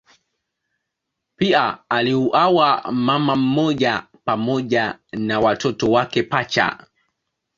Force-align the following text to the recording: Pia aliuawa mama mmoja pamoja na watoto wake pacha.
Pia 1.35 1.79
aliuawa 1.89 2.83
mama 2.91 3.35
mmoja 3.35 4.07
pamoja 4.25 4.99
na 5.13 5.39
watoto 5.39 5.91
wake 5.91 6.23
pacha. 6.23 6.87